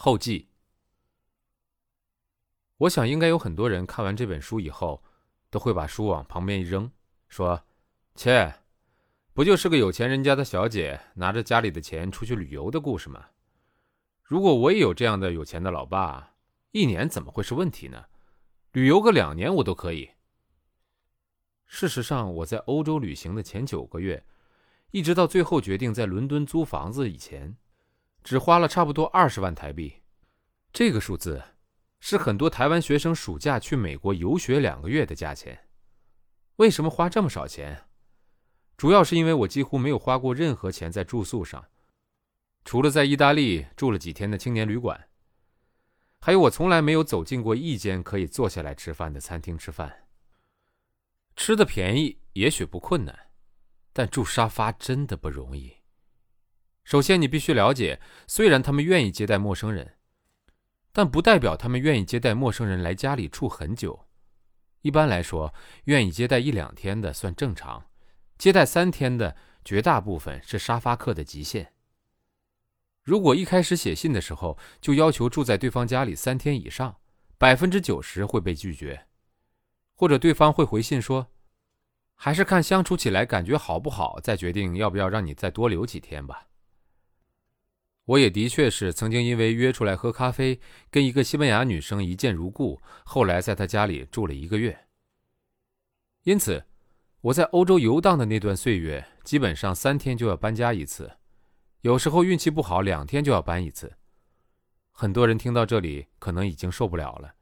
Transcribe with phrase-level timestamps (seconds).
[0.00, 0.48] 后记。
[2.76, 5.02] 我想，应该有很多人看完这本书以后，
[5.50, 6.88] 都会把书往旁边一扔，
[7.28, 7.64] 说
[8.14, 8.60] ：“切，
[9.32, 13.26] 不就是个有钱人家的小姐拿着家里的钱出去旅游的故事吗？
[14.22, 16.36] 如果我也有这样的有钱的老爸，
[16.70, 18.04] 一年怎么会是问题呢？
[18.70, 20.08] 旅游个两年我都可以。”
[21.66, 24.24] 事实上，我在欧洲旅行的前九个月，
[24.92, 27.56] 一直到最后决定在伦敦租房子以前，
[28.28, 30.02] 只花了差不多二十万台币。
[30.70, 31.42] 这个数字。
[32.00, 35.66] 是很多台湾学生暑假去美国游学两个月的价钱。
[36.56, 37.86] 为什么花这么少钱？
[38.76, 41.64] 主要是因为我几乎没有花过任何钱在住宿上，
[42.66, 45.08] 除了在意大利住了几天的青年旅馆，
[46.20, 50.06] 还有我从来没有走进过一间可以坐下来吃饭的餐厅吃饭。
[51.34, 53.30] 吃的便宜也许不困难，
[53.94, 55.77] 但住沙发真的不容易。
[56.88, 59.96] 首先，你必须了解，虽然他们愿意接待陌生人。
[60.90, 64.06] 但不代表他们愿意接待陌生人来家里住很久。
[64.80, 65.52] 一般来说，
[65.84, 67.90] 愿意接待一两天的算正常，
[68.38, 71.74] 接待三天的绝大部分是沙发客的极限。
[73.02, 76.96] 如果一开始写信的时候就要求住在对方家里三天以上，
[77.36, 79.04] 百分之九十会被拒绝，
[79.94, 81.26] 或者对方会回信说
[82.16, 86.46] ：“还是看相处起来感觉好不好，再决定要不要让你再多留几天吧。”
[88.08, 90.58] 我也的确是曾经因为约出来喝咖啡，
[90.90, 94.86] 跟一个西班牙女生一见如故，后来在她家里住了一个月。
[96.22, 96.64] 因此，
[97.20, 101.18] 我在欧洲游荡的那段岁月，基本上三天就要搬家一次，
[101.82, 103.92] 有时候运气不好，两天就要搬一次。
[104.90, 107.34] 很多人听到这里可能已经受不了了，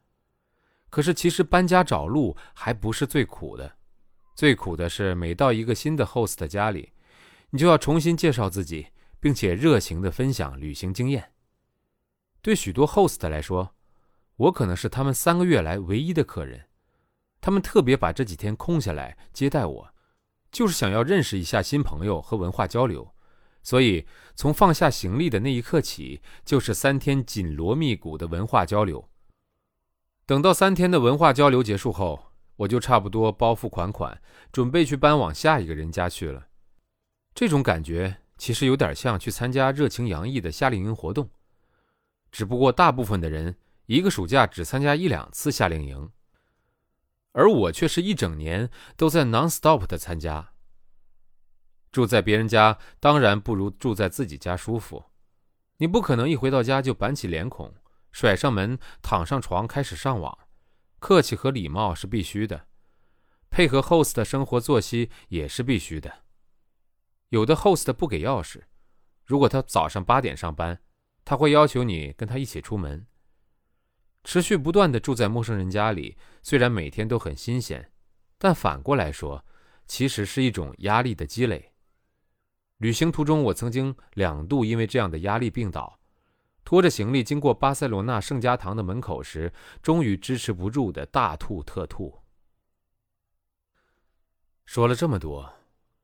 [0.91, 3.77] 可是其实搬家找路还不是最苦的，
[4.35, 6.93] 最苦的是每到一个新的 host 家里，
[7.51, 8.89] 你就要重新介绍自己。
[9.21, 11.33] 并且热情的分享旅行经验。
[12.43, 13.75] 对许多 host 来说，
[14.37, 16.69] 我可能是他们三个月来唯一的客人。
[17.41, 19.95] 他们特别把这几天空下来接待我，
[20.51, 23.15] 就是想要认识一下新朋友和文化交流。
[23.63, 29.09] 所以，从放下行李的那一刻起，就是三天紧锣密鼓的文化交流。
[30.25, 36.47] 等到三天的文化交流结束后，我就差不多包袱款款，准备去搬往下一个人家去了。
[37.35, 38.19] 这种感觉。
[38.37, 41.31] 其实有点像去参加热情洋溢的夏令营活动，
[42.31, 46.11] 只不过大部分的人一个暑假只参加一两次夏令营，
[47.33, 50.53] 而我却是一整年都在 non-stop 的参加。
[51.91, 55.05] 住在别人家当然不如住在自己家舒服，
[55.79, 57.75] 你不可能一回到家就板起脸孔，
[58.13, 60.39] 甩上门，躺上床开始上网，
[60.99, 62.67] 客气和礼貌是必须的，
[63.49, 66.26] 配合 host 的生活作息也是必须的。
[67.31, 68.63] 有的 host 不给钥匙，
[69.25, 70.81] 如果他早上八点上班，
[71.25, 73.07] 他会要求你跟他一起出门。
[74.23, 77.91] 持续不断的住在陌生人家里，虽然每天都很新鲜，
[78.39, 79.45] 但反过来说，
[79.87, 81.73] 其实是一种压力的积累。
[82.79, 85.99] 旅行途中，我曾经两度因为这样的压力病倒，
[86.65, 92.23] 拖着行李经过巴塞罗那圣家堂的门口时，终于支持不住的大吐特吐。
[94.65, 95.56] 说了这么多。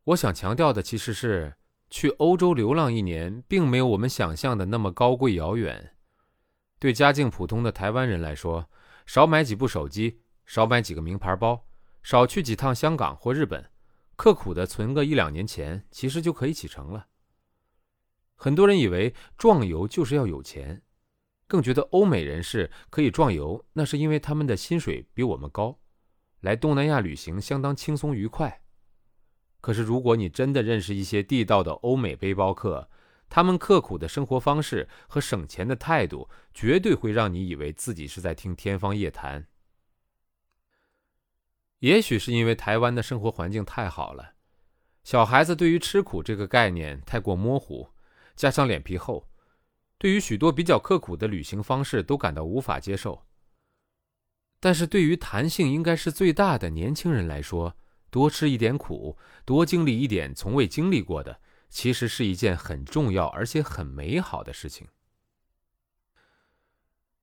[0.07, 1.55] 我想强调的其实是，
[1.89, 5.95] 去欧洲流浪一年，并没有我们想象的那么高贵遥远。
[6.81, 8.69] 对家境普通的台湾人来说，
[9.07, 11.65] 少买几部手机，少买几个名牌包，
[12.03, 13.71] 少去几趟香港或日本，
[14.17, 17.07] 刻苦的存个一两年钱，其实就可以启程了。
[18.35, 20.83] 很多人以为壮游就是要有钱，
[21.47, 25.79] 更觉得欧美人士可以壮游，那是因为他们的薪水比我们高，
[26.41, 28.63] 来东南亚旅行相当轻松愉快。
[29.63, 32.91] 可是，如果你真的认识一些地道的欧美背包客，
[33.29, 39.47] 他们刻苦的生活方式和省钱的态度，绝对会让你以为自己是在听天方夜谭。
[41.79, 44.35] 也许是因为台湾的生活环境太好了，
[45.05, 47.89] 小孩子对于吃苦这个概念太过模糊，
[48.35, 49.29] 加上脸皮厚，
[49.97, 53.25] 对于许多比较刻苦的旅行方式都感到无法接受。
[54.59, 57.77] 但是对于弹性应该是最大的年轻人来说，
[58.13, 59.17] 多吃一点苦，
[59.47, 64.87] 多经历一点从未经历过的，其实是一件很重要而且很美好的事情。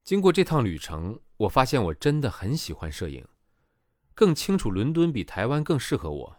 [0.03, 3.23] 经过这趟旅程，我发现我真的很喜欢摄影，
[4.15, 6.37] 更清楚伦敦比台湾更适合我。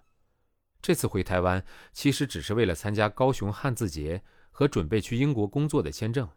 [0.83, 6.29] 这次回台湾，其实只是为了参加高雄汉字节和准备去英国工作的签证。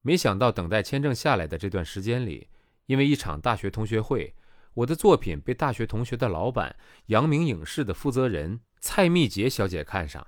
[0.00, 2.48] 没想到等待签证下来的这段时间里，
[2.86, 4.34] 因为一场大学同学会。
[4.74, 6.76] 我的作品被大学同学的老板
[7.06, 10.26] 阳明影视的负责人蔡密杰小姐看上。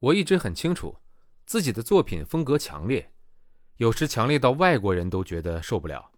[0.00, 0.98] 我一直很清楚，
[1.46, 3.12] 自己的作品风格强烈，
[3.76, 6.12] 有时强烈到外国人都觉得受不了，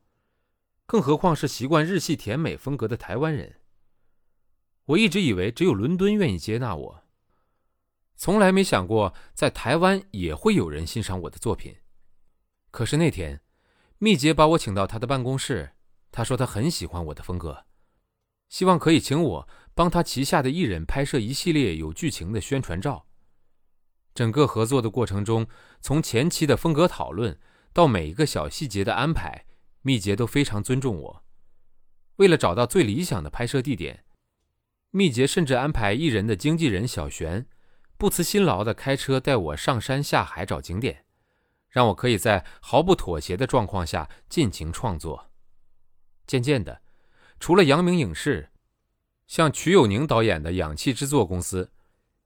[0.86, 3.60] 更何况是习惯日系甜美风格的台湾人。
[4.86, 7.04] 我一直以为只有伦敦愿意接纳我，
[8.16, 11.76] 从来没想过在台湾也会有人欣赏我的作品。
[12.72, 13.40] 可是那天，
[13.98, 15.75] 密杰把我请到他的办公室，
[16.16, 17.66] 他说他很喜欢我的风格，
[18.48, 23.06] 希望可以请我帮他旗下的艺人拍摄一系列有剧情的宣传照。
[24.14, 25.46] 整个合作的过程中，
[25.82, 27.38] 从前期的风格讨论
[27.74, 29.44] 到每一个小细节的安排，
[29.82, 31.22] 密杰都非常尊重我。
[32.16, 34.04] 为了找到最理想的拍摄地点。
[34.92, 37.46] 密杰甚至安排艺人的经纪人小璇，
[37.98, 41.04] 不辞辛劳的开车带我上山下海找景点，
[41.68, 45.30] 让我可以在毫不妥协的状况下尽情创作。
[46.26, 46.82] 渐渐的，
[47.38, 48.50] 除了阳明影视，
[49.26, 51.72] 像瞿友宁导演的氧气制作公司，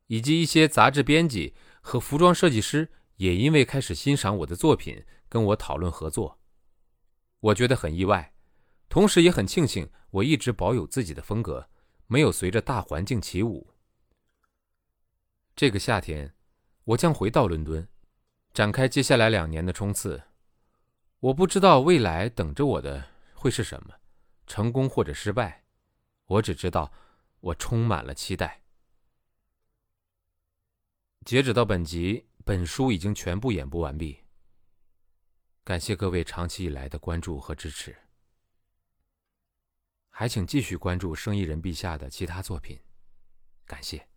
[0.06, 6.40] 以及一些杂志编辑和服装设计师，也因为开始欣赏我的作品，跟我讨论合作。
[7.40, 8.34] 我觉得很意外，
[8.88, 11.68] 同时也很庆幸我一直保有自己的风格。
[12.12, 13.72] 没有随着大环境起舞。
[15.54, 16.34] 这个夏天，
[16.82, 17.86] 我将回到伦敦，
[18.52, 20.20] 展开接下来两年的冲刺。
[21.20, 23.09] 我不知道未来等着我的
[23.40, 23.94] 会是什么，
[24.46, 25.64] 成功或者失败。
[26.26, 26.92] 我只知道，
[27.40, 28.60] 我充满了期待。
[31.24, 34.22] 截止到本集，本书已经全部演播完毕。
[35.64, 37.96] 感谢各位长期以来的关注和支持。
[40.10, 42.78] 还请继续关注生意人陛下的其他作品，
[43.64, 44.09] 感谢。